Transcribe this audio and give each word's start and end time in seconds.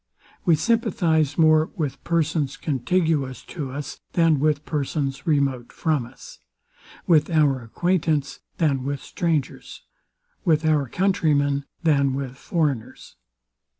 We 0.45 0.55
sympathize 0.55 1.37
more 1.37 1.69
with 1.75 2.03
persons 2.03 2.57
contiguous 2.57 3.43
to 3.53 3.69
us, 3.69 3.99
than 4.13 4.39
with 4.39 4.65
persons 4.65 5.27
remote 5.27 5.71
from 5.71 6.07
us: 6.07 6.39
With 7.05 7.29
our 7.29 7.61
acquaintance, 7.61 8.39
than 8.57 8.83
with 8.83 9.03
strangers: 9.03 9.83
With 10.43 10.65
our 10.65 10.87
countrymen, 10.89 11.65
than 11.83 12.15
with 12.15 12.35
foreigners. 12.35 13.15